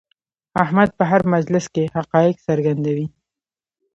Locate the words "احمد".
0.63-0.89